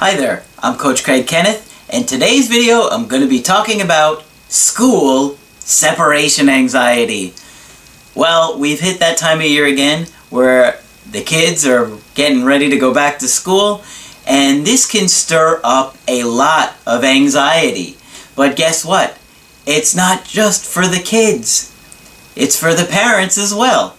Hi 0.00 0.16
there, 0.16 0.44
I'm 0.60 0.78
Coach 0.78 1.04
Craig 1.04 1.26
Kenneth, 1.26 1.86
and 1.90 2.08
today's 2.08 2.48
video 2.48 2.88
I'm 2.88 3.06
going 3.06 3.20
to 3.20 3.28
be 3.28 3.42
talking 3.42 3.82
about 3.82 4.24
school 4.48 5.36
separation 5.58 6.48
anxiety. 6.48 7.34
Well, 8.14 8.58
we've 8.58 8.80
hit 8.80 8.98
that 9.00 9.18
time 9.18 9.40
of 9.40 9.44
year 9.44 9.66
again 9.66 10.06
where 10.30 10.80
the 11.10 11.20
kids 11.20 11.66
are 11.66 11.98
getting 12.14 12.46
ready 12.46 12.70
to 12.70 12.78
go 12.78 12.94
back 12.94 13.18
to 13.18 13.28
school, 13.28 13.82
and 14.26 14.66
this 14.66 14.90
can 14.90 15.06
stir 15.06 15.60
up 15.62 15.98
a 16.08 16.24
lot 16.24 16.76
of 16.86 17.04
anxiety. 17.04 17.98
But 18.34 18.56
guess 18.56 18.86
what? 18.86 19.18
It's 19.66 19.94
not 19.94 20.24
just 20.24 20.64
for 20.64 20.88
the 20.88 21.02
kids, 21.04 21.76
it's 22.34 22.58
for 22.58 22.72
the 22.72 22.88
parents 22.90 23.36
as 23.36 23.52
well. 23.52 23.98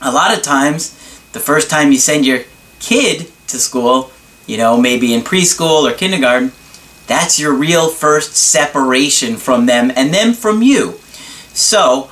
A 0.00 0.10
lot 0.10 0.34
of 0.34 0.42
times, 0.42 0.94
the 1.32 1.40
first 1.40 1.68
time 1.68 1.92
you 1.92 1.98
send 1.98 2.24
your 2.24 2.44
kid 2.80 3.30
to 3.48 3.58
school, 3.58 4.12
you 4.48 4.56
know, 4.56 4.80
maybe 4.80 5.14
in 5.14 5.20
preschool 5.20 5.88
or 5.88 5.94
kindergarten, 5.94 6.50
that's 7.06 7.38
your 7.38 7.54
real 7.54 7.88
first 7.88 8.34
separation 8.34 9.36
from 9.36 9.66
them 9.66 9.92
and 9.94 10.12
them 10.12 10.32
from 10.32 10.62
you. 10.62 10.98
So, 11.52 12.10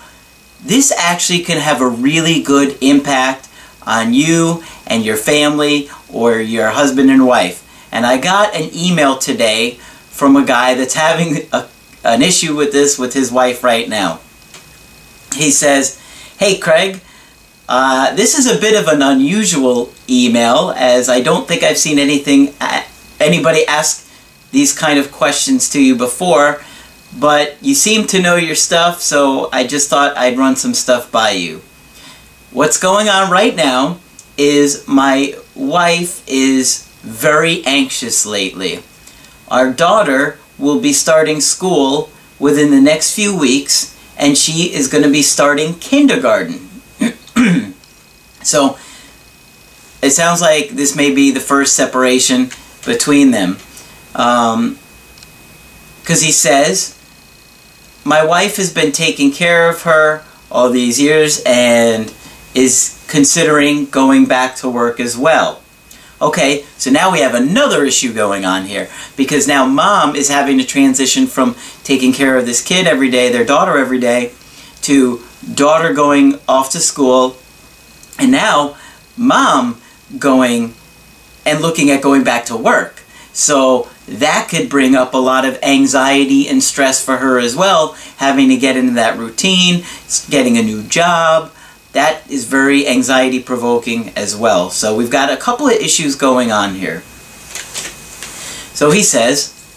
this 0.62 0.92
actually 0.96 1.40
can 1.40 1.58
have 1.58 1.80
a 1.80 1.88
really 1.88 2.42
good 2.42 2.78
impact 2.80 3.48
on 3.82 4.14
you 4.14 4.62
and 4.86 5.04
your 5.04 5.16
family 5.16 5.90
or 6.12 6.38
your 6.40 6.70
husband 6.70 7.10
and 7.10 7.26
wife. 7.26 7.62
And 7.92 8.04
I 8.04 8.18
got 8.18 8.54
an 8.54 8.70
email 8.74 9.18
today 9.18 9.72
from 10.10 10.36
a 10.36 10.44
guy 10.44 10.74
that's 10.74 10.94
having 10.94 11.48
a, 11.52 11.68
an 12.04 12.22
issue 12.22 12.56
with 12.56 12.72
this 12.72 12.98
with 12.98 13.14
his 13.14 13.30
wife 13.30 13.62
right 13.62 13.88
now. 13.88 14.20
He 15.34 15.50
says, 15.50 16.00
Hey 16.38 16.58
Craig, 16.58 17.00
uh, 17.68 18.14
this 18.14 18.38
is 18.38 18.46
a 18.46 18.60
bit 18.60 18.80
of 18.80 18.88
an 18.88 19.02
unusual 19.02 19.92
email 20.08 20.72
as 20.76 21.08
I 21.08 21.20
don't 21.20 21.48
think 21.48 21.62
I've 21.62 21.78
seen 21.78 21.98
anything 21.98 22.54
anybody 23.18 23.66
ask 23.66 24.08
these 24.52 24.76
kind 24.76 24.98
of 24.98 25.10
questions 25.10 25.68
to 25.70 25.82
you 25.82 25.96
before 25.96 26.62
but 27.18 27.56
you 27.60 27.74
seem 27.74 28.06
to 28.08 28.20
know 28.20 28.36
your 28.36 28.54
stuff 28.54 29.00
so 29.00 29.48
I 29.52 29.66
just 29.66 29.90
thought 29.90 30.16
I'd 30.16 30.38
run 30.38 30.56
some 30.56 30.74
stuff 30.74 31.10
by 31.10 31.30
you. 31.30 31.62
What's 32.52 32.78
going 32.78 33.08
on 33.08 33.30
right 33.30 33.54
now 33.54 33.98
is 34.36 34.86
my 34.86 35.34
wife 35.54 36.22
is 36.28 36.86
very 37.02 37.64
anxious 37.64 38.26
lately. 38.26 38.82
Our 39.48 39.72
daughter 39.72 40.38
will 40.58 40.80
be 40.80 40.92
starting 40.92 41.40
school 41.40 42.10
within 42.38 42.70
the 42.70 42.80
next 42.80 43.14
few 43.14 43.36
weeks 43.36 43.96
and 44.18 44.36
she 44.36 44.74
is 44.74 44.88
going 44.88 45.04
to 45.04 45.10
be 45.10 45.22
starting 45.22 45.74
kindergarten. 45.74 46.65
so 48.42 48.78
it 50.02 50.10
sounds 50.10 50.40
like 50.40 50.70
this 50.70 50.94
may 50.96 51.14
be 51.14 51.30
the 51.30 51.40
first 51.40 51.74
separation 51.74 52.50
between 52.84 53.30
them. 53.30 53.54
Because 54.12 54.54
um, 54.54 54.78
he 56.06 56.32
says, 56.32 56.98
My 58.04 58.24
wife 58.24 58.56
has 58.56 58.72
been 58.72 58.92
taking 58.92 59.32
care 59.32 59.68
of 59.68 59.82
her 59.82 60.22
all 60.50 60.70
these 60.70 61.00
years 61.00 61.42
and 61.44 62.12
is 62.54 63.04
considering 63.08 63.86
going 63.86 64.26
back 64.26 64.56
to 64.56 64.68
work 64.68 65.00
as 65.00 65.16
well. 65.16 65.62
Okay, 66.20 66.64
so 66.78 66.90
now 66.90 67.12
we 67.12 67.20
have 67.20 67.34
another 67.34 67.84
issue 67.84 68.14
going 68.14 68.46
on 68.46 68.64
here 68.64 68.88
because 69.16 69.46
now 69.46 69.66
mom 69.66 70.16
is 70.16 70.30
having 70.30 70.56
to 70.56 70.64
transition 70.64 71.26
from 71.26 71.54
taking 71.84 72.14
care 72.14 72.38
of 72.38 72.46
this 72.46 72.62
kid 72.62 72.86
every 72.86 73.10
day, 73.10 73.30
their 73.30 73.44
daughter 73.44 73.76
every 73.76 74.00
day, 74.00 74.32
to 74.80 75.25
daughter 75.54 75.92
going 75.92 76.38
off 76.48 76.70
to 76.72 76.80
school, 76.80 77.36
and 78.18 78.30
now 78.30 78.76
mom 79.16 79.80
going 80.18 80.74
and 81.44 81.60
looking 81.60 81.90
at 81.90 82.02
going 82.02 82.24
back 82.24 82.44
to 82.46 82.56
work. 82.56 83.02
So 83.32 83.88
that 84.08 84.48
could 84.50 84.68
bring 84.68 84.94
up 84.94 85.14
a 85.14 85.18
lot 85.18 85.44
of 85.44 85.58
anxiety 85.62 86.48
and 86.48 86.62
stress 86.62 87.04
for 87.04 87.18
her 87.18 87.38
as 87.38 87.54
well, 87.54 87.92
having 88.16 88.48
to 88.48 88.56
get 88.56 88.76
into 88.76 88.94
that 88.94 89.18
routine, 89.18 89.84
getting 90.30 90.56
a 90.56 90.62
new 90.62 90.82
job. 90.82 91.52
That 91.92 92.30
is 92.30 92.44
very 92.44 92.86
anxiety 92.86 93.42
provoking 93.42 94.10
as 94.16 94.36
well. 94.36 94.70
So 94.70 94.96
we've 94.96 95.10
got 95.10 95.32
a 95.32 95.36
couple 95.36 95.66
of 95.66 95.72
issues 95.72 96.14
going 96.14 96.52
on 96.52 96.74
here. 96.74 97.02
So 98.74 98.90
he 98.90 99.02
says, 99.02 99.52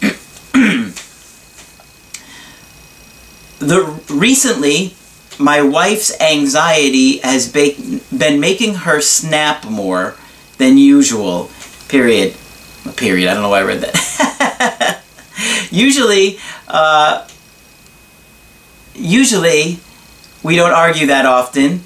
the 3.58 4.00
recently 4.08 4.94
my 5.40 5.62
wife's 5.62 6.18
anxiety 6.20 7.18
has 7.18 7.50
been 7.50 8.40
making 8.40 8.74
her 8.74 9.00
snap 9.00 9.64
more 9.64 10.14
than 10.58 10.76
usual. 10.76 11.50
Period. 11.88 12.36
Period. 12.96 13.28
I 13.28 13.34
don't 13.34 13.42
know 13.42 13.48
why 13.48 13.60
I 13.60 13.64
read 13.64 13.80
that. 13.80 15.02
usually, 15.70 16.38
uh, 16.68 17.26
usually, 18.94 19.78
we 20.42 20.56
don't 20.56 20.72
argue 20.72 21.06
that 21.06 21.24
often, 21.26 21.80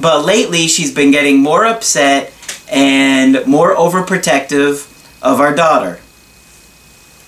but 0.00 0.24
lately 0.24 0.68
she's 0.68 0.94
been 0.94 1.10
getting 1.10 1.38
more 1.40 1.64
upset 1.64 2.32
and 2.70 3.46
more 3.46 3.74
overprotective 3.74 4.90
of 5.22 5.40
our 5.40 5.54
daughter. 5.54 6.00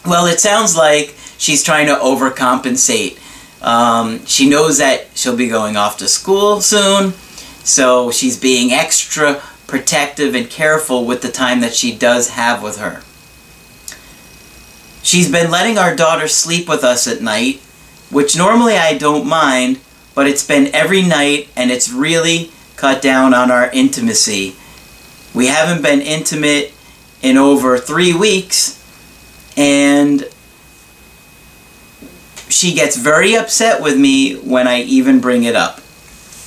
Well, 0.04 0.26
it 0.26 0.38
sounds 0.38 0.76
like 0.76 1.14
she's 1.38 1.64
trying 1.64 1.86
to 1.86 1.94
overcompensate 1.94 3.18
um, 3.66 4.24
she 4.26 4.48
knows 4.48 4.78
that 4.78 5.08
she'll 5.16 5.36
be 5.36 5.48
going 5.48 5.76
off 5.76 5.98
to 5.98 6.06
school 6.06 6.60
soon, 6.60 7.12
so 7.64 8.12
she's 8.12 8.38
being 8.38 8.70
extra 8.70 9.42
protective 9.66 10.36
and 10.36 10.48
careful 10.48 11.04
with 11.04 11.20
the 11.20 11.32
time 11.32 11.58
that 11.60 11.74
she 11.74 11.94
does 11.94 12.30
have 12.30 12.62
with 12.62 12.78
her. 12.78 13.02
She's 15.02 15.30
been 15.30 15.50
letting 15.50 15.78
our 15.78 15.96
daughter 15.96 16.28
sleep 16.28 16.68
with 16.68 16.84
us 16.84 17.08
at 17.08 17.20
night, 17.20 17.56
which 18.08 18.36
normally 18.36 18.76
I 18.76 18.96
don't 18.96 19.26
mind, 19.26 19.80
but 20.14 20.28
it's 20.28 20.46
been 20.46 20.72
every 20.72 21.02
night 21.02 21.48
and 21.56 21.72
it's 21.72 21.90
really 21.90 22.52
cut 22.76 23.02
down 23.02 23.34
on 23.34 23.50
our 23.50 23.68
intimacy. 23.72 24.54
We 25.34 25.48
haven't 25.48 25.82
been 25.82 26.00
intimate 26.00 26.72
in 27.20 27.36
over 27.36 27.78
three 27.78 28.14
weeks, 28.14 28.80
and 29.56 30.28
she 32.48 32.74
gets 32.74 32.96
very 32.96 33.34
upset 33.36 33.82
with 33.82 33.98
me 33.98 34.34
when 34.34 34.68
I 34.68 34.82
even 34.82 35.20
bring 35.20 35.44
it 35.44 35.56
up. 35.56 35.80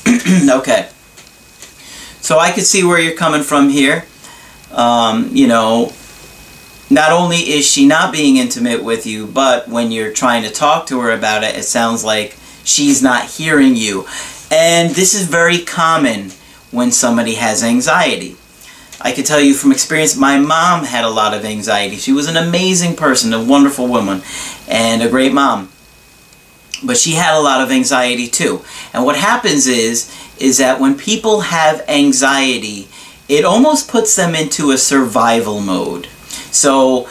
okay. 0.49 0.89
So 2.21 2.39
I 2.39 2.51
could 2.51 2.65
see 2.65 2.83
where 2.83 2.99
you're 2.99 3.15
coming 3.15 3.43
from 3.43 3.69
here. 3.69 4.05
Um, 4.71 5.29
you 5.33 5.47
know, 5.47 5.93
not 6.89 7.11
only 7.11 7.37
is 7.37 7.69
she 7.69 7.87
not 7.87 8.11
being 8.11 8.37
intimate 8.37 8.83
with 8.83 9.05
you, 9.05 9.25
but 9.27 9.67
when 9.67 9.91
you're 9.91 10.13
trying 10.13 10.43
to 10.43 10.49
talk 10.49 10.87
to 10.87 10.99
her 11.01 11.11
about 11.11 11.43
it, 11.43 11.55
it 11.55 11.63
sounds 11.63 12.03
like 12.03 12.35
she's 12.63 13.01
not 13.01 13.25
hearing 13.25 13.75
you. 13.75 14.05
And 14.51 14.91
this 14.91 15.13
is 15.13 15.27
very 15.27 15.59
common 15.59 16.31
when 16.71 16.91
somebody 16.91 17.35
has 17.35 17.63
anxiety. 17.63 18.35
I 19.01 19.11
can 19.11 19.23
tell 19.23 19.39
you 19.39 19.53
from 19.53 19.71
experience, 19.71 20.16
my 20.17 20.37
mom 20.37 20.83
had 20.83 21.05
a 21.05 21.09
lot 21.09 21.33
of 21.33 21.45
anxiety. 21.45 21.95
She 21.95 22.11
was 22.11 22.27
an 22.27 22.35
amazing 22.35 22.95
person, 22.95 23.33
a 23.33 23.43
wonderful 23.43 23.87
woman, 23.87 24.21
and 24.67 25.01
a 25.01 25.09
great 25.09 25.33
mom 25.33 25.71
but 26.84 26.97
she 26.97 27.13
had 27.13 27.38
a 27.38 27.41
lot 27.41 27.62
of 27.62 27.72
anxiety 27.72 28.28
too. 28.28 28.63
And 28.94 29.06
what 29.06 29.16
happens 29.16 29.67
is, 29.67 30.16
is 30.40 30.57
that 30.57 30.79
when 30.79 30.97
people 30.97 31.41
have 31.41 31.84
anxiety, 31.88 32.88
it 33.28 33.45
almost 33.45 33.90
puts 33.90 34.16
them 34.16 34.35
into 34.35 34.72
a 34.72 34.78
survival 34.78 35.59
mode. 35.59 36.07
So 36.51 37.09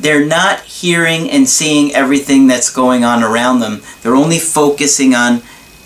they're 0.00 0.26
not 0.26 0.60
hearing 0.60 1.30
and 1.30 1.48
seeing 1.48 1.94
everything 1.94 2.46
that's 2.46 2.70
going 2.70 3.04
on 3.04 3.22
around 3.22 3.60
them. 3.60 3.82
They're 4.02 4.16
only 4.16 4.38
focusing 4.38 5.14
on 5.14 5.42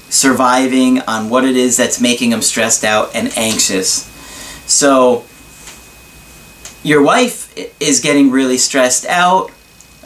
surviving, 0.08 1.00
on 1.02 1.28
what 1.28 1.44
it 1.44 1.56
is 1.56 1.76
that's 1.76 2.00
making 2.00 2.30
them 2.30 2.40
stressed 2.40 2.84
out 2.84 3.14
and 3.14 3.36
anxious. 3.36 4.04
So 4.66 5.24
your 6.82 7.02
wife 7.02 7.52
is 7.80 8.00
getting 8.00 8.30
really 8.30 8.56
stressed 8.56 9.04
out 9.06 9.50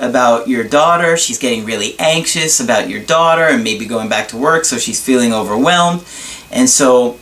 about 0.01 0.49
your 0.49 0.65
daughter. 0.65 1.17
She's 1.17 1.39
getting 1.39 1.65
really 1.65 1.95
anxious 1.99 2.61
about 2.61 2.89
your 2.89 3.03
daughter 3.03 3.43
and 3.43 3.63
maybe 3.63 3.87
going 3.87 4.09
back 4.09 4.29
to 4.29 4.37
work, 4.37 4.65
so 4.65 4.79
she's 4.79 5.05
feeling 5.05 5.33
overwhelmed. 5.33 6.05
And 6.51 6.69
so 6.69 7.19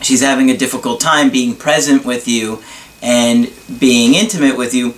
she's 0.00 0.22
having 0.22 0.50
a 0.50 0.56
difficult 0.56 1.00
time 1.00 1.30
being 1.30 1.56
present 1.56 2.04
with 2.04 2.28
you 2.28 2.62
and 3.00 3.52
being 3.80 4.14
intimate 4.14 4.56
with 4.56 4.74
you 4.74 4.94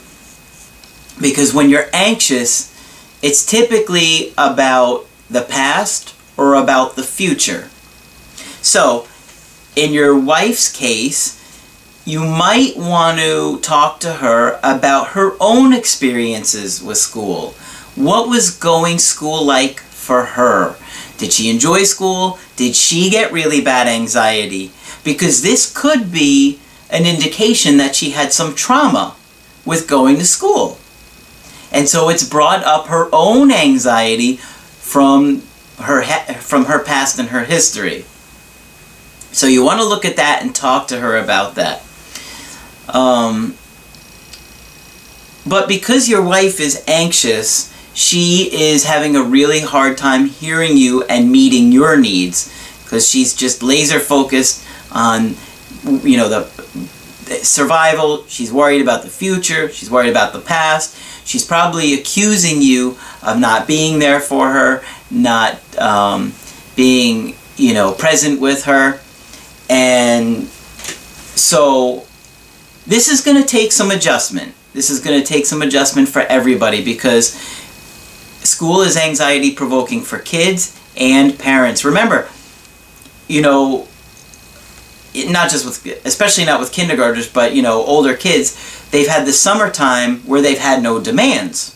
because 1.20 1.54
when 1.54 1.70
you're 1.70 1.88
anxious, 1.92 2.70
it's 3.22 3.46
typically 3.46 4.34
about 4.36 5.06
the 5.30 5.42
past 5.42 6.14
or 6.36 6.54
about 6.54 6.96
the 6.96 7.02
future. 7.02 7.68
So, 8.60 9.06
in 9.76 9.92
your 9.92 10.18
wife's 10.18 10.70
case, 10.70 11.40
you 12.04 12.20
might 12.20 12.76
want 12.76 13.18
to 13.18 13.58
talk 13.60 13.98
to 14.00 14.14
her 14.14 14.58
about 14.62 15.08
her 15.08 15.32
own 15.40 15.72
experiences 15.72 16.82
with 16.82 16.98
school. 16.98 17.52
What 17.94 18.28
was 18.28 18.56
going 18.56 18.98
school 18.98 19.44
like 19.44 19.80
for 19.80 20.24
her? 20.24 20.76
Did 21.16 21.32
she 21.32 21.48
enjoy 21.48 21.84
school? 21.84 22.38
Did 22.56 22.76
she 22.76 23.08
get 23.08 23.32
really 23.32 23.62
bad 23.62 23.86
anxiety? 23.86 24.72
Because 25.02 25.42
this 25.42 25.72
could 25.72 26.12
be 26.12 26.60
an 26.90 27.06
indication 27.06 27.78
that 27.78 27.94
she 27.94 28.10
had 28.10 28.32
some 28.32 28.54
trauma 28.54 29.16
with 29.64 29.88
going 29.88 30.16
to 30.16 30.26
school. 30.26 30.78
And 31.72 31.88
so 31.88 32.10
it's 32.10 32.28
brought 32.28 32.62
up 32.64 32.88
her 32.88 33.08
own 33.12 33.50
anxiety 33.50 34.36
from 34.36 35.42
her 35.78 36.02
from 36.34 36.66
her 36.66 36.84
past 36.84 37.18
and 37.18 37.30
her 37.30 37.44
history. 37.44 38.04
So 39.32 39.46
you 39.46 39.64
want 39.64 39.80
to 39.80 39.86
look 39.86 40.04
at 40.04 40.16
that 40.16 40.42
and 40.42 40.54
talk 40.54 40.86
to 40.88 41.00
her 41.00 41.16
about 41.16 41.54
that. 41.56 41.82
Um, 42.88 43.56
but 45.46 45.68
because 45.68 46.08
your 46.08 46.22
wife 46.22 46.60
is 46.60 46.82
anxious, 46.86 47.72
she 47.94 48.50
is 48.52 48.84
having 48.84 49.14
a 49.16 49.22
really 49.22 49.60
hard 49.60 49.96
time 49.96 50.26
hearing 50.26 50.76
you 50.76 51.04
and 51.04 51.30
meeting 51.30 51.70
your 51.70 51.96
needs 51.96 52.52
because 52.82 53.08
she's 53.08 53.34
just 53.34 53.62
laser 53.62 54.00
focused 54.00 54.66
on 54.90 55.36
you 56.02 56.16
know 56.16 56.28
the 56.28 56.44
survival. 57.42 58.24
She's 58.26 58.52
worried 58.52 58.80
about 58.80 59.02
the 59.02 59.10
future. 59.10 59.68
She's 59.68 59.90
worried 59.90 60.10
about 60.10 60.32
the 60.32 60.40
past. 60.40 60.96
She's 61.26 61.44
probably 61.44 61.94
accusing 61.94 62.60
you 62.60 62.98
of 63.22 63.38
not 63.38 63.66
being 63.66 63.98
there 63.98 64.20
for 64.20 64.50
her 64.50 64.82
not 65.14 65.58
um, 65.78 66.34
being 66.76 67.36
you 67.56 67.72
know 67.72 67.92
present 67.92 68.40
with 68.40 68.64
her. 68.64 69.00
And 69.70 70.46
so 70.46 72.06
this 72.86 73.08
is 73.08 73.22
going 73.22 73.40
to 73.40 73.46
take 73.46 73.72
some 73.72 73.90
adjustment. 73.90 74.54
This 74.72 74.90
is 74.90 75.00
going 75.00 75.18
to 75.20 75.26
take 75.26 75.46
some 75.46 75.62
adjustment 75.62 76.08
for 76.08 76.22
everybody 76.22 76.84
because 76.84 77.32
school 78.42 78.82
is 78.82 78.96
anxiety 78.96 79.54
provoking 79.54 80.02
for 80.02 80.18
kids 80.18 80.80
and 80.96 81.38
parents. 81.38 81.84
Remember 81.84 82.28
you 83.28 83.40
know 83.40 83.88
not 85.14 85.50
just 85.50 85.64
with 85.64 86.04
especially 86.04 86.44
not 86.44 86.60
with 86.60 86.72
kindergartners 86.72 87.30
but 87.30 87.54
you 87.54 87.62
know 87.62 87.82
older 87.84 88.14
kids 88.14 88.88
they've 88.90 89.08
had 89.08 89.26
the 89.26 89.32
summertime 89.32 90.18
where 90.20 90.40
they've 90.40 90.58
had 90.58 90.82
no 90.82 91.00
demands. 91.00 91.70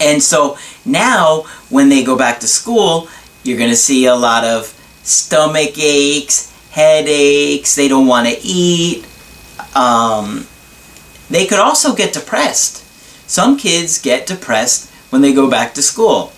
And 0.00 0.22
so 0.22 0.58
now 0.84 1.42
when 1.70 1.88
they 1.88 2.04
go 2.04 2.16
back 2.16 2.40
to 2.40 2.46
school 2.46 3.08
you're 3.42 3.58
going 3.58 3.70
to 3.70 3.76
see 3.76 4.06
a 4.06 4.14
lot 4.14 4.44
of 4.44 4.66
stomach 5.02 5.78
aches 5.78 6.50
headaches 6.70 7.74
they 7.74 7.88
don't 7.88 8.06
want 8.06 8.26
to 8.26 8.36
eat 8.42 9.06
um, 9.74 10.46
they 11.30 11.46
could 11.46 11.58
also 11.58 11.94
get 11.94 12.12
depressed 12.12 12.82
some 13.28 13.56
kids 13.56 14.00
get 14.00 14.26
depressed 14.26 14.90
when 15.10 15.22
they 15.22 15.32
go 15.32 15.48
back 15.50 15.74
to 15.74 15.82
school 15.82 16.32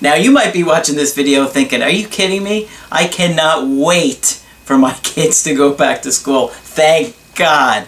now 0.00 0.14
you 0.14 0.30
might 0.30 0.52
be 0.52 0.62
watching 0.62 0.96
this 0.96 1.14
video 1.14 1.46
thinking 1.46 1.82
are 1.82 1.90
you 1.90 2.06
kidding 2.06 2.42
me 2.42 2.68
i 2.90 3.06
cannot 3.06 3.66
wait 3.66 4.42
for 4.66 4.76
my 4.76 4.92
kids 5.02 5.42
to 5.44 5.54
go 5.54 5.72
back 5.72 6.02
to 6.02 6.12
school. 6.12 6.48
Thank 6.48 7.16
God. 7.34 7.86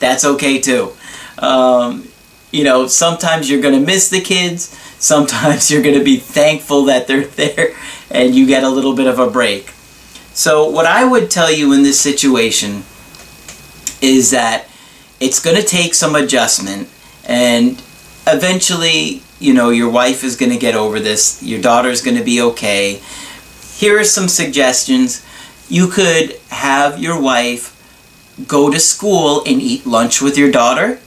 That's 0.00 0.24
okay 0.24 0.60
too. 0.60 0.92
Um, 1.38 2.08
you 2.50 2.64
know, 2.64 2.86
sometimes 2.86 3.48
you're 3.48 3.62
going 3.62 3.78
to 3.78 3.86
miss 3.86 4.10
the 4.10 4.20
kids. 4.20 4.76
Sometimes 4.98 5.70
you're 5.70 5.82
going 5.82 5.98
to 5.98 6.04
be 6.04 6.16
thankful 6.16 6.84
that 6.84 7.06
they're 7.06 7.24
there 7.40 7.74
and 8.10 8.34
you 8.34 8.46
get 8.46 8.64
a 8.64 8.68
little 8.68 8.94
bit 8.94 9.06
of 9.06 9.18
a 9.18 9.30
break. 9.30 9.70
So, 10.34 10.68
what 10.68 10.86
I 10.86 11.04
would 11.04 11.30
tell 11.30 11.52
you 11.52 11.72
in 11.72 11.82
this 11.82 12.00
situation 12.00 12.84
is 14.02 14.32
that 14.32 14.66
it's 15.20 15.40
going 15.40 15.56
to 15.56 15.62
take 15.62 15.94
some 15.94 16.14
adjustment 16.14 16.88
and 17.24 17.82
eventually, 18.26 19.22
you 19.38 19.54
know, 19.54 19.70
your 19.70 19.90
wife 19.90 20.24
is 20.24 20.36
going 20.36 20.52
to 20.52 20.58
get 20.58 20.74
over 20.74 21.00
this. 21.00 21.42
Your 21.42 21.60
daughter's 21.60 22.02
going 22.02 22.16
to 22.16 22.24
be 22.24 22.40
okay. 22.42 23.00
Here 23.76 23.98
are 23.98 24.04
some 24.04 24.28
suggestions 24.28 25.24
you 25.68 25.88
could 25.88 26.38
have 26.48 26.98
your 26.98 27.20
wife 27.20 27.70
go 28.46 28.70
to 28.70 28.80
school 28.80 29.42
and 29.46 29.60
eat 29.60 29.86
lunch 29.86 30.20
with 30.20 30.36
your 30.36 30.50
daughter. 30.50 30.98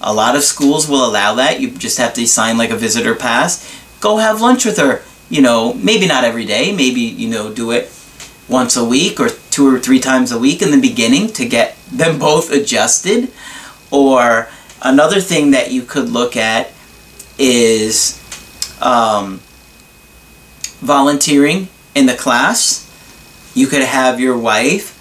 A 0.00 0.12
lot 0.12 0.36
of 0.36 0.42
schools 0.42 0.88
will 0.88 1.08
allow 1.08 1.34
that. 1.34 1.60
You 1.60 1.70
just 1.70 1.98
have 1.98 2.14
to 2.14 2.26
sign 2.26 2.58
like 2.58 2.70
a 2.70 2.76
visitor 2.76 3.14
pass. 3.14 3.80
Go 4.00 4.16
have 4.16 4.40
lunch 4.40 4.64
with 4.64 4.78
her. 4.78 5.02
You 5.28 5.42
know, 5.42 5.74
maybe 5.74 6.06
not 6.06 6.24
every 6.24 6.44
day. 6.44 6.74
Maybe, 6.74 7.00
you 7.00 7.28
know, 7.28 7.52
do 7.52 7.70
it 7.70 7.92
once 8.48 8.76
a 8.76 8.84
week 8.84 9.20
or 9.20 9.28
two 9.50 9.72
or 9.72 9.78
three 9.78 10.00
times 10.00 10.32
a 10.32 10.38
week 10.38 10.62
in 10.62 10.70
the 10.70 10.80
beginning 10.80 11.28
to 11.34 11.46
get 11.46 11.76
them 11.90 12.18
both 12.18 12.52
adjusted. 12.52 13.30
Or 13.90 14.48
another 14.82 15.20
thing 15.20 15.50
that 15.50 15.72
you 15.72 15.82
could 15.82 16.08
look 16.08 16.36
at 16.36 16.72
is 17.38 18.18
um, 18.80 19.40
volunteering 20.80 21.68
in 21.94 22.06
the 22.06 22.14
class 22.14 22.86
you 23.54 23.66
could 23.66 23.82
have 23.82 24.20
your 24.20 24.38
wife 24.38 24.96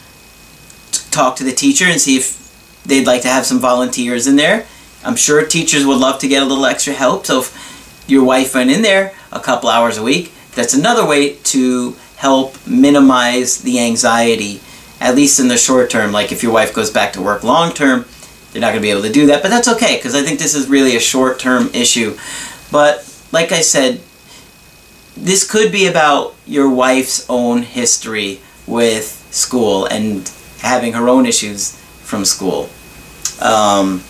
talk 1.11 1.35
to 1.37 1.43
the 1.43 1.51
teacher 1.51 1.85
and 1.85 1.99
see 1.99 2.17
if 2.17 2.83
they'd 2.85 3.05
like 3.05 3.21
to 3.21 3.27
have 3.27 3.45
some 3.45 3.59
volunteers 3.59 4.27
in 4.27 4.35
there. 4.35 4.65
I'm 5.03 5.15
sure 5.15 5.45
teachers 5.45 5.85
would 5.85 5.99
love 5.99 6.19
to 6.19 6.27
get 6.27 6.43
a 6.43 6.45
little 6.45 6.65
extra 6.65 6.93
help. 6.93 7.25
So 7.25 7.39
if 7.39 8.05
your 8.07 8.23
wife 8.23 8.55
went 8.55 8.69
in 8.69 8.81
there 8.81 9.13
a 9.31 9.39
couple 9.39 9.69
hours 9.69 9.97
a 9.97 10.03
week, 10.03 10.33
that's 10.55 10.73
another 10.73 11.05
way 11.05 11.35
to 11.35 11.95
help 12.19 12.67
minimize 12.67 13.61
the 13.61 13.79
anxiety, 13.79 14.59
at 14.99 15.15
least 15.15 15.39
in 15.39 15.47
the 15.47 15.57
short 15.57 15.89
term. 15.89 16.11
Like 16.11 16.33
if 16.33 16.43
your 16.43 16.51
wife 16.51 16.73
goes 16.73 16.91
back 16.91 17.13
to 17.13 17.21
work 17.21 17.45
long 17.45 17.71
term, 17.71 18.03
they're 18.51 18.59
not 18.59 18.71
going 18.71 18.81
to 18.81 18.81
be 18.81 18.91
able 18.91 19.03
to 19.03 19.11
do 19.11 19.27
that. 19.27 19.41
But 19.41 19.47
that's 19.47 19.69
okay 19.69 19.95
because 19.95 20.15
I 20.15 20.21
think 20.21 20.37
this 20.37 20.53
is 20.53 20.67
really 20.67 20.97
a 20.97 20.99
short 20.99 21.39
term 21.39 21.69
issue. 21.73 22.17
But 22.73 23.09
like 23.31 23.53
I 23.53 23.61
said, 23.61 24.01
this 25.15 25.49
could 25.49 25.71
be 25.71 25.87
about 25.87 26.35
your 26.45 26.69
wife's 26.69 27.25
own 27.29 27.61
history 27.61 28.41
with 28.67 29.25
school 29.31 29.85
and 29.85 30.29
having 30.59 30.93
her 30.93 31.07
own 31.07 31.25
issues 31.25 31.77
from 32.01 32.25
school. 32.25 32.69
Um, 33.41 34.01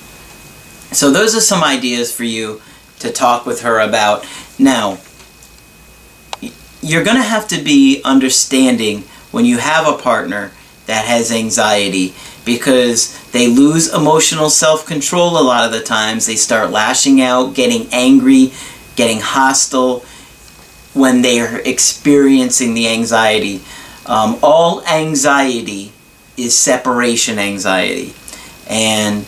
so 0.92 1.12
those 1.12 1.36
are 1.36 1.42
some 1.42 1.64
ideas 1.64 2.12
for 2.12 2.24
you 2.24 2.60
to 3.00 3.12
talk 3.12 3.46
with 3.46 3.62
her 3.62 3.80
about. 3.80 4.26
Now, 4.58 4.98
you're 6.90 7.04
going 7.04 7.18
to 7.18 7.24
have 7.24 7.48
to 7.50 7.62
be 7.62 8.02
understanding 8.04 9.04
when 9.32 9.46
you 9.46 9.60
have 9.60 9.88
a 9.88 10.02
partner 10.02 10.52
that 10.88 11.06
has 11.06 11.32
anxiety 11.32 12.16
because 12.46 13.16
they 13.32 13.48
lose 13.48 13.94
emotional 13.94 14.50
self-control 14.50 15.40
a 15.40 15.44
lot 15.44 15.66
of 15.66 15.72
the 15.72 15.82
times. 15.82 16.26
They 16.26 16.36
start 16.36 16.72
lashing 16.72 17.22
out, 17.22 17.54
getting 17.54 17.88
angry, 17.92 18.54
getting 18.96 19.20
hostile 19.20 20.00
when 20.94 21.22
they 21.22 21.40
are 21.40 21.60
experiencing 21.60 22.74
the 22.74 22.88
anxiety. 22.88 23.62
Um, 24.08 24.40
all 24.42 24.84
anxiety 24.88 25.94
is 26.38 26.58
separation 26.58 27.38
anxiety. 27.38 28.16
And 28.68 29.28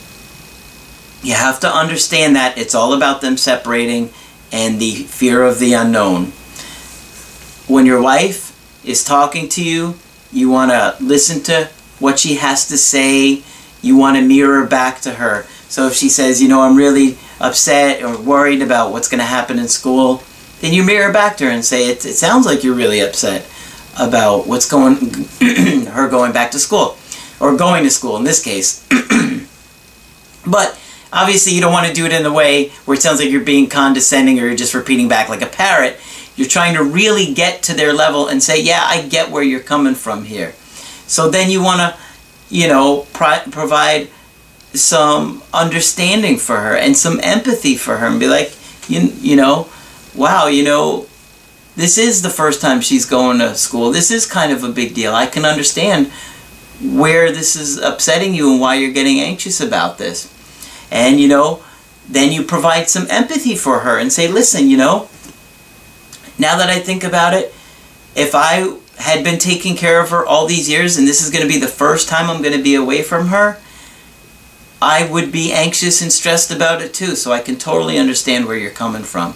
you 1.21 1.35
have 1.35 1.59
to 1.59 1.67
understand 1.67 2.35
that 2.35 2.57
it's 2.57 2.74
all 2.74 2.93
about 2.93 3.21
them 3.21 3.38
separating 3.38 4.12
and 4.51 4.79
the 4.79 5.03
fear 5.03 5.43
of 5.43 5.59
the 5.59 5.74
unknown. 5.74 6.33
When 7.71 7.85
your 7.85 8.01
wife 8.01 8.51
is 8.83 9.01
talking 9.01 9.47
to 9.47 9.63
you, 9.63 9.95
you 10.29 10.49
want 10.49 10.71
to 10.71 10.97
listen 11.01 11.41
to 11.43 11.69
what 11.99 12.19
she 12.19 12.35
has 12.35 12.67
to 12.67 12.77
say. 12.77 13.43
You 13.81 13.95
want 13.95 14.17
to 14.17 14.21
mirror 14.21 14.65
back 14.65 14.99
to 15.01 15.11
her. 15.11 15.43
So 15.69 15.87
if 15.87 15.93
she 15.93 16.09
says, 16.09 16.41
you 16.41 16.49
know, 16.49 16.63
I'm 16.63 16.75
really 16.75 17.17
upset 17.39 18.03
or 18.03 18.21
worried 18.21 18.61
about 18.61 18.91
what's 18.91 19.07
going 19.07 19.19
to 19.19 19.25
happen 19.25 19.57
in 19.57 19.69
school, 19.69 20.21
then 20.59 20.73
you 20.73 20.83
mirror 20.83 21.13
back 21.13 21.37
to 21.37 21.45
her 21.45 21.49
and 21.49 21.63
say, 21.63 21.89
it, 21.89 22.05
it 22.05 22.15
sounds 22.15 22.45
like 22.45 22.65
you're 22.65 22.75
really 22.75 22.99
upset 22.99 23.49
about 23.97 24.47
what's 24.47 24.69
going, 24.69 24.97
her 25.91 26.09
going 26.09 26.33
back 26.33 26.51
to 26.51 26.59
school, 26.59 26.97
or 27.39 27.55
going 27.55 27.85
to 27.85 27.89
school 27.89 28.17
in 28.17 28.25
this 28.25 28.43
case. 28.43 28.85
but 30.45 30.77
obviously 31.13 31.53
you 31.53 31.61
don't 31.61 31.71
want 31.71 31.87
to 31.87 31.93
do 31.93 32.05
it 32.05 32.11
in 32.11 32.23
the 32.23 32.33
way 32.33 32.67
where 32.83 32.97
it 32.97 33.01
sounds 33.01 33.21
like 33.21 33.29
you're 33.29 33.45
being 33.45 33.69
condescending 33.69 34.41
or 34.41 34.47
you're 34.47 34.57
just 34.57 34.73
repeating 34.73 35.07
back 35.07 35.29
like 35.29 35.41
a 35.41 35.47
parrot. 35.47 35.97
You're 36.35 36.47
trying 36.47 36.75
to 36.75 36.83
really 36.83 37.33
get 37.33 37.61
to 37.63 37.73
their 37.73 37.93
level 37.93 38.27
and 38.27 38.41
say, 38.41 38.61
yeah, 38.61 38.83
I 38.83 39.07
get 39.07 39.31
where 39.31 39.43
you're 39.43 39.59
coming 39.59 39.95
from 39.95 40.25
here. 40.25 40.53
So 41.07 41.29
then 41.29 41.50
you 41.50 41.61
want 41.61 41.79
to, 41.81 42.00
you 42.50 42.67
know, 42.67 43.07
pro 43.13 43.39
provide 43.51 44.09
some 44.73 45.43
understanding 45.53 46.38
for 46.38 46.57
her 46.57 46.75
and 46.75 46.95
some 46.95 47.19
empathy 47.21 47.75
for 47.75 47.97
her 47.97 48.07
and 48.07 48.19
be 48.19 48.27
like, 48.27 48.55
you, 48.88 49.11
you 49.19 49.35
know, 49.35 49.69
wow, 50.15 50.47
you 50.47 50.63
know, 50.63 51.07
this 51.75 51.97
is 51.97 52.21
the 52.21 52.29
first 52.29 52.61
time 52.61 52.81
she's 52.81 53.05
going 53.05 53.39
to 53.39 53.55
school. 53.55 53.91
This 53.91 54.11
is 54.11 54.25
kind 54.25 54.51
of 54.51 54.63
a 54.63 54.69
big 54.69 54.93
deal. 54.93 55.13
I 55.13 55.25
can 55.25 55.45
understand 55.45 56.11
where 56.81 57.31
this 57.31 57.55
is 57.55 57.77
upsetting 57.77 58.33
you 58.33 58.51
and 58.51 58.61
why 58.61 58.75
you're 58.75 58.91
getting 58.91 59.19
anxious 59.19 59.61
about 59.61 59.97
this. 59.97 60.33
And, 60.91 61.19
you 61.19 61.27
know, 61.27 61.63
then 62.07 62.31
you 62.31 62.43
provide 62.43 62.89
some 62.89 63.07
empathy 63.09 63.55
for 63.55 63.79
her 63.79 63.97
and 63.97 64.11
say, 64.11 64.27
listen, 64.27 64.69
you 64.69 64.77
know, 64.77 65.09
now 66.41 66.57
that 66.57 66.69
I 66.69 66.79
think 66.79 67.03
about 67.03 67.33
it, 67.33 67.53
if 68.15 68.31
I 68.33 68.77
had 68.98 69.24
been 69.24 69.39
taking 69.39 69.75
care 69.75 70.01
of 70.01 70.10
her 70.10 70.25
all 70.25 70.48
these 70.48 70.67
years 70.67 70.98
and 70.98 71.07
this 71.07 71.24
is 71.24 71.29
going 71.29 71.43
to 71.43 71.48
be 71.48 71.60
the 71.60 71.67
first 71.67 72.10
time 72.10 72.29
I'm 72.29 72.41
going 72.41 72.57
to 72.57 72.63
be 72.63 72.75
away 72.75 73.03
from 73.03 73.27
her, 73.27 73.60
I 74.81 75.07
would 75.10 75.31
be 75.31 75.53
anxious 75.53 76.01
and 76.01 76.12
stressed 76.12 76.51
about 76.51 76.81
it 76.81 76.93
too. 76.93 77.15
So 77.15 77.31
I 77.31 77.39
can 77.39 77.57
totally 77.57 77.98
understand 78.00 78.48
where 78.48 78.57
you're 78.57 78.71
coming 78.71 79.03
from. 79.03 79.36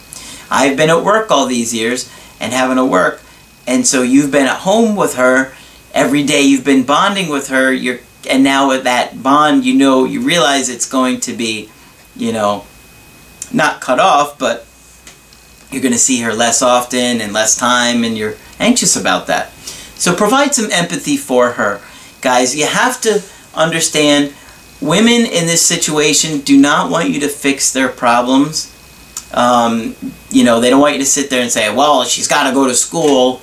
I've 0.49 0.75
been 0.75 0.89
at 0.89 1.03
work 1.03 1.29
all 1.29 1.45
these 1.45 1.73
years 1.73 2.11
and 2.39 2.51
having 2.51 2.77
to 2.77 2.85
work, 2.85 3.21
and 3.67 3.85
so 3.85 4.01
you've 4.01 4.31
been 4.31 4.47
at 4.47 4.59
home 4.59 4.95
with 4.95 5.15
her 5.15 5.53
every 5.93 6.23
day. 6.23 6.41
You've 6.41 6.65
been 6.65 6.83
bonding 6.83 7.29
with 7.29 7.47
her. 7.49 7.71
You're 7.71 7.99
and 8.29 8.43
now 8.43 8.67
with 8.67 8.83
that 8.83 9.21
bond, 9.21 9.65
you 9.65 9.75
know, 9.75 10.05
you 10.05 10.21
realize 10.21 10.69
it's 10.69 10.89
going 10.89 11.19
to 11.21 11.33
be, 11.33 11.69
you 12.15 12.31
know, 12.33 12.65
not 13.53 13.81
cut 13.81 13.99
off, 13.99 14.39
but 14.39 14.65
you're 15.75 15.83
going 15.83 15.91
to 15.91 15.99
see 15.99 16.21
her 16.21 16.33
less 16.33 16.63
often 16.63 17.21
and 17.21 17.33
less 17.33 17.55
time, 17.55 18.03
and 18.03 18.17
you're 18.17 18.35
anxious 18.59 18.95
about 18.95 19.27
that. 19.27 19.51
So 19.95 20.15
provide 20.15 20.55
some 20.55 20.71
empathy 20.71 21.17
for 21.17 21.51
her. 21.51 21.81
Guys, 22.21 22.55
you 22.55 22.65
have 22.65 22.99
to 23.01 23.21
understand 23.53 24.33
women 24.81 25.25
in 25.25 25.45
this 25.45 25.65
situation 25.65 26.39
do 26.39 26.59
not 26.59 26.89
want 26.89 27.09
you 27.09 27.19
to 27.19 27.27
fix 27.27 27.71
their 27.71 27.89
problems. 27.89 28.71
Um, 29.33 29.95
you 30.29 30.43
know, 30.43 30.59
they 30.59 30.69
don't 30.69 30.81
want 30.81 30.93
you 30.93 30.99
to 30.99 31.05
sit 31.05 31.29
there 31.29 31.41
and 31.41 31.51
say, 31.51 31.73
well, 31.73 32.03
she's 32.03 32.27
got 32.27 32.47
to 32.47 32.53
go 32.53 32.67
to 32.67 32.73
school. 32.73 33.41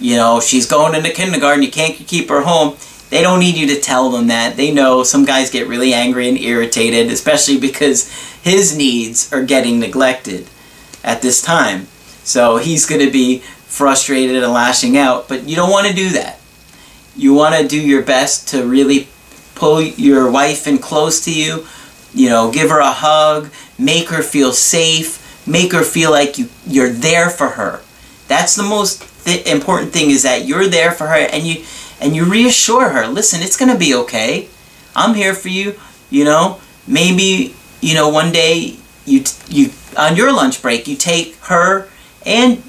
You 0.00 0.16
know, 0.16 0.40
she's 0.40 0.66
going 0.66 0.94
into 0.94 1.10
kindergarten. 1.10 1.62
You 1.62 1.70
can't 1.70 1.94
keep 1.94 2.28
her 2.28 2.42
home. 2.42 2.76
They 3.10 3.22
don't 3.22 3.40
need 3.40 3.56
you 3.56 3.66
to 3.74 3.80
tell 3.80 4.10
them 4.10 4.28
that. 4.28 4.56
They 4.56 4.70
know 4.70 5.02
some 5.02 5.24
guys 5.24 5.50
get 5.50 5.66
really 5.66 5.92
angry 5.92 6.28
and 6.28 6.38
irritated, 6.38 7.10
especially 7.10 7.58
because 7.58 8.08
his 8.42 8.76
needs 8.76 9.32
are 9.32 9.42
getting 9.42 9.80
neglected 9.80 10.46
at 11.04 11.22
this 11.22 11.40
time. 11.40 11.86
So 12.24 12.58
he's 12.58 12.86
going 12.86 13.04
to 13.04 13.10
be 13.10 13.38
frustrated 13.38 14.42
and 14.42 14.52
lashing 14.52 14.96
out, 14.96 15.28
but 15.28 15.44
you 15.44 15.56
don't 15.56 15.70
want 15.70 15.86
to 15.86 15.94
do 15.94 16.10
that. 16.10 16.40
You 17.16 17.34
want 17.34 17.54
to 17.56 17.66
do 17.66 17.80
your 17.80 18.02
best 18.02 18.48
to 18.48 18.64
really 18.64 19.08
pull 19.54 19.82
your 19.82 20.30
wife 20.30 20.66
in 20.66 20.78
close 20.78 21.24
to 21.24 21.34
you, 21.34 21.66
you 22.14 22.28
know, 22.28 22.50
give 22.50 22.70
her 22.70 22.80
a 22.80 22.92
hug, 22.92 23.50
make 23.78 24.08
her 24.08 24.22
feel 24.22 24.52
safe, 24.52 25.46
make 25.46 25.72
her 25.72 25.82
feel 25.82 26.10
like 26.10 26.38
you, 26.38 26.48
you're 26.66 26.90
there 26.90 27.28
for 27.28 27.50
her. 27.50 27.82
That's 28.28 28.54
the 28.54 28.62
most 28.62 29.02
th- 29.24 29.46
important 29.46 29.92
thing 29.92 30.10
is 30.10 30.22
that 30.22 30.46
you're 30.46 30.68
there 30.68 30.92
for 30.92 31.08
her 31.08 31.14
and 31.14 31.44
you 31.44 31.64
and 32.00 32.14
you 32.14 32.24
reassure 32.24 32.90
her, 32.90 33.08
listen, 33.08 33.42
it's 33.42 33.56
going 33.56 33.72
to 33.72 33.78
be 33.78 33.92
okay. 33.92 34.48
I'm 34.94 35.14
here 35.14 35.34
for 35.34 35.48
you, 35.48 35.74
you 36.10 36.24
know. 36.24 36.60
Maybe, 36.86 37.54
you 37.80 37.94
know, 37.94 38.08
one 38.08 38.30
day 38.30 38.78
you 39.08 39.24
you 39.48 39.72
on 39.96 40.16
your 40.16 40.32
lunch 40.32 40.62
break, 40.62 40.86
you 40.86 40.96
take 40.96 41.36
her 41.44 41.88
and 42.24 42.62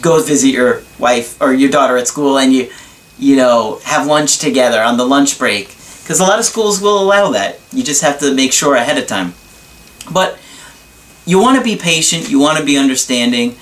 go 0.00 0.22
visit 0.22 0.48
your 0.48 0.82
wife 0.98 1.40
or 1.40 1.52
your 1.52 1.70
daughter 1.70 1.96
at 1.96 2.08
school 2.08 2.38
and 2.38 2.52
you 2.52 2.70
you 3.16 3.36
know, 3.36 3.78
have 3.84 4.06
lunch 4.06 4.38
together 4.38 4.82
on 4.82 4.96
the 4.96 5.04
lunch 5.04 5.38
break 5.38 5.68
because 5.68 6.18
a 6.20 6.24
lot 6.24 6.38
of 6.38 6.44
schools 6.44 6.80
will 6.80 7.00
allow 7.00 7.30
that. 7.30 7.60
You 7.72 7.84
just 7.84 8.02
have 8.02 8.18
to 8.20 8.34
make 8.34 8.52
sure 8.52 8.74
ahead 8.74 8.98
of 8.98 9.06
time. 9.06 9.34
But 10.12 10.38
you 11.24 11.40
want 11.40 11.56
to 11.56 11.64
be 11.64 11.76
patient, 11.76 12.28
you 12.28 12.40
want 12.40 12.58
to 12.58 12.64
be 12.64 12.76
understanding 12.76 13.56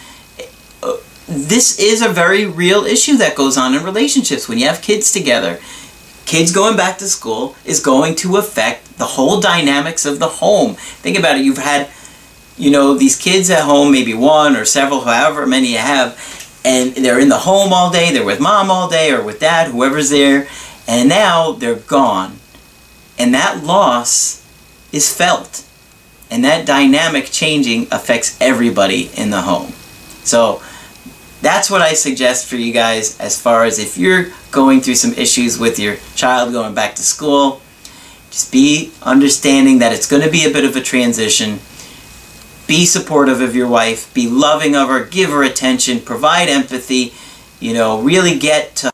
this 1.28 1.78
is 1.78 2.02
a 2.02 2.08
very 2.08 2.46
real 2.46 2.84
issue 2.84 3.16
that 3.16 3.36
goes 3.36 3.56
on 3.56 3.74
in 3.74 3.84
relationships 3.84 4.48
when 4.48 4.58
you 4.58 4.66
have 4.66 4.82
kids 4.82 5.12
together. 5.12 5.60
Kids 6.24 6.52
going 6.52 6.76
back 6.76 6.98
to 6.98 7.08
school 7.08 7.56
is 7.64 7.80
going 7.80 8.14
to 8.16 8.36
affect 8.36 8.98
the 8.98 9.04
whole 9.04 9.40
dynamics 9.40 10.04
of 10.04 10.18
the 10.18 10.28
home. 10.28 10.74
Think 10.74 11.18
about 11.18 11.36
it. 11.36 11.44
You've 11.44 11.58
had, 11.58 11.90
you 12.56 12.70
know, 12.70 12.94
these 12.94 13.16
kids 13.16 13.50
at 13.50 13.62
home, 13.62 13.92
maybe 13.92 14.14
one 14.14 14.56
or 14.56 14.64
several, 14.64 15.00
however 15.02 15.46
many 15.46 15.72
you 15.72 15.78
have, 15.78 16.18
and 16.64 16.94
they're 16.94 17.20
in 17.20 17.28
the 17.28 17.38
home 17.38 17.72
all 17.72 17.90
day. 17.90 18.12
They're 18.12 18.24
with 18.24 18.40
mom 18.40 18.70
all 18.70 18.88
day 18.88 19.10
or 19.10 19.22
with 19.22 19.40
dad, 19.40 19.70
whoever's 19.70 20.10
there, 20.10 20.48
and 20.86 21.08
now 21.08 21.52
they're 21.52 21.76
gone. 21.76 22.38
And 23.18 23.34
that 23.34 23.64
loss 23.64 24.46
is 24.92 25.14
felt. 25.14 25.66
And 26.30 26.44
that 26.44 26.66
dynamic 26.66 27.26
changing 27.26 27.88
affects 27.90 28.38
everybody 28.40 29.10
in 29.16 29.30
the 29.30 29.42
home. 29.42 29.72
So, 30.24 30.62
that's 31.42 31.68
what 31.68 31.82
I 31.82 31.94
suggest 31.94 32.46
for 32.46 32.54
you 32.54 32.72
guys 32.72 33.18
as 33.18 33.40
far 33.40 33.64
as 33.64 33.80
if 33.80 33.98
you're 33.98 34.28
going 34.52 34.80
through 34.80 34.94
some 34.94 35.12
issues 35.14 35.58
with 35.58 35.78
your 35.78 35.96
child 36.14 36.52
going 36.52 36.72
back 36.72 36.94
to 36.94 37.02
school. 37.02 37.60
Just 38.30 38.52
be 38.52 38.92
understanding 39.02 39.80
that 39.80 39.92
it's 39.92 40.06
going 40.06 40.22
to 40.22 40.30
be 40.30 40.44
a 40.44 40.50
bit 40.50 40.64
of 40.64 40.76
a 40.76 40.80
transition. 40.80 41.58
Be 42.66 42.86
supportive 42.86 43.40
of 43.40 43.54
your 43.54 43.68
wife, 43.68 44.12
be 44.14 44.28
loving 44.28 44.74
of 44.76 44.88
her, 44.88 45.04
give 45.04 45.30
her 45.30 45.42
attention, 45.42 46.00
provide 46.00 46.48
empathy, 46.48 47.12
you 47.60 47.74
know, 47.74 48.00
really 48.00 48.38
get 48.38 48.76
to 48.76 48.90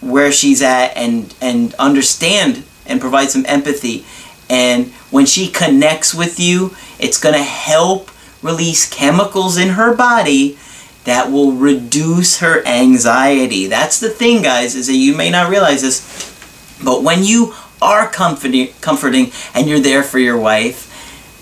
where 0.00 0.30
she's 0.30 0.60
at 0.60 0.96
and 0.96 1.34
and 1.40 1.74
understand 1.74 2.64
and 2.86 3.00
provide 3.00 3.30
some 3.30 3.44
empathy. 3.46 4.04
And 4.50 4.92
when 5.10 5.26
she 5.26 5.48
connects 5.48 6.14
with 6.14 6.38
you, 6.38 6.76
it's 6.98 7.18
going 7.18 7.34
to 7.34 7.42
help 7.42 8.10
release 8.42 8.88
chemicals 8.88 9.56
in 9.56 9.70
her 9.70 9.94
body 9.94 10.58
that 11.04 11.30
will 11.30 11.52
reduce 11.52 12.38
her 12.38 12.66
anxiety. 12.66 13.66
That's 13.66 14.00
the 14.00 14.10
thing, 14.10 14.42
guys, 14.42 14.74
is 14.74 14.86
that 14.86 14.94
you 14.94 15.16
may 15.16 15.30
not 15.30 15.50
realize 15.50 15.82
this, 15.82 16.78
but 16.82 17.02
when 17.02 17.24
you 17.24 17.54
are 17.80 18.08
comforting, 18.08 18.68
comforting 18.80 19.30
and 19.54 19.68
you're 19.68 19.80
there 19.80 20.02
for 20.02 20.18
your 20.18 20.38
wife, 20.38 20.90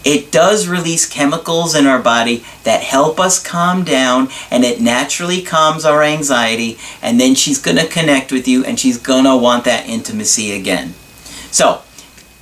it 0.04 0.32
does 0.32 0.68
release 0.68 1.08
chemicals 1.08 1.74
in 1.74 1.86
our 1.86 2.00
body 2.00 2.44
that 2.64 2.82
help 2.82 3.20
us 3.20 3.42
calm 3.42 3.84
down 3.84 4.28
and 4.50 4.64
it 4.64 4.80
naturally 4.80 5.42
calms 5.42 5.84
our 5.84 6.02
anxiety 6.02 6.78
and 7.00 7.20
then 7.20 7.34
she's 7.34 7.60
going 7.60 7.76
to 7.76 7.86
connect 7.86 8.32
with 8.32 8.48
you 8.48 8.64
and 8.64 8.78
she's 8.78 8.98
going 8.98 9.24
to 9.24 9.36
want 9.36 9.64
that 9.64 9.88
intimacy 9.88 10.52
again. 10.52 10.94
So, 11.50 11.82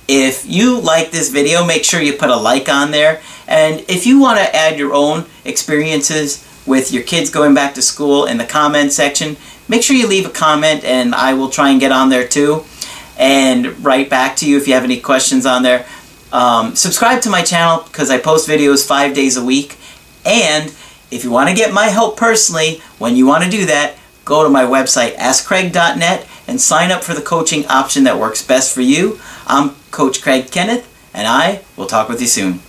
if 0.07 0.45
you 0.45 0.79
like 0.79 1.11
this 1.11 1.29
video, 1.29 1.65
make 1.65 1.85
sure 1.85 2.01
you 2.01 2.13
put 2.13 2.29
a 2.29 2.35
like 2.35 2.67
on 2.67 2.91
there. 2.91 3.21
And 3.47 3.79
if 3.87 4.05
you 4.05 4.19
want 4.19 4.39
to 4.39 4.55
add 4.55 4.77
your 4.77 4.93
own 4.93 5.25
experiences 5.45 6.45
with 6.65 6.91
your 6.91 7.03
kids 7.03 7.29
going 7.29 7.53
back 7.53 7.73
to 7.75 7.81
school 7.81 8.25
in 8.25 8.37
the 8.37 8.45
comment 8.45 8.91
section, 8.91 9.37
make 9.67 9.83
sure 9.83 9.95
you 9.95 10.07
leave 10.07 10.25
a 10.25 10.31
comment 10.31 10.83
and 10.83 11.15
I 11.15 11.33
will 11.33 11.49
try 11.49 11.69
and 11.69 11.79
get 11.79 11.91
on 11.91 12.09
there 12.09 12.27
too 12.27 12.65
and 13.17 13.83
write 13.85 14.09
back 14.09 14.35
to 14.37 14.49
you 14.49 14.57
if 14.57 14.67
you 14.67 14.73
have 14.73 14.83
any 14.83 14.99
questions 14.99 15.45
on 15.45 15.63
there. 15.63 15.87
Um, 16.31 16.75
subscribe 16.75 17.21
to 17.23 17.29
my 17.29 17.41
channel 17.41 17.83
because 17.83 18.09
I 18.09 18.17
post 18.17 18.47
videos 18.47 18.87
five 18.87 19.13
days 19.13 19.37
a 19.37 19.43
week. 19.43 19.77
And 20.25 20.73
if 21.09 21.23
you 21.23 21.31
want 21.31 21.49
to 21.49 21.55
get 21.55 21.73
my 21.73 21.87
help 21.87 22.17
personally, 22.17 22.81
when 22.99 23.15
you 23.15 23.25
want 23.25 23.43
to 23.43 23.49
do 23.49 23.65
that, 23.65 23.97
go 24.23 24.43
to 24.43 24.49
my 24.49 24.63
website, 24.63 25.15
askcraig.net, 25.15 26.27
and 26.47 26.61
sign 26.61 26.91
up 26.91 27.03
for 27.03 27.13
the 27.13 27.21
coaching 27.21 27.65
option 27.67 28.03
that 28.05 28.17
works 28.17 28.45
best 28.45 28.73
for 28.73 28.81
you. 28.81 29.19
I'm 29.47 29.71
Coach 29.91 30.21
Craig 30.21 30.51
Kenneth, 30.51 30.87
and 31.13 31.27
I 31.27 31.61
will 31.75 31.87
talk 31.87 32.07
with 32.07 32.21
you 32.21 32.27
soon. 32.27 32.61